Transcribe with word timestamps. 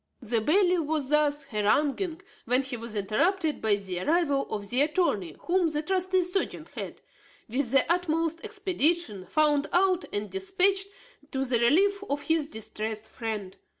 The 0.19 0.41
bailiff 0.41 0.79
was 0.87 1.09
thus 1.09 1.43
haranguing 1.43 2.23
when 2.45 2.63
he 2.63 2.75
was 2.75 2.95
interrupted 2.95 3.61
by 3.61 3.75
the 3.75 3.99
arrival 3.99 4.47
of 4.49 4.71
the 4.71 4.81
attorney 4.81 5.35
whom 5.41 5.69
the 5.69 5.83
trusty 5.83 6.23
serjeant 6.23 6.69
had, 6.69 7.01
with 7.47 7.69
the 7.69 7.85
utmost 7.87 8.41
expedition, 8.43 9.27
found 9.27 9.69
out 9.71 10.05
and 10.11 10.31
dispatched 10.31 10.87
to 11.31 11.45
the 11.45 11.59
relief 11.59 12.03
of 12.09 12.23
his 12.23 12.47
distressed 12.47 13.05
friend. 13.09 13.57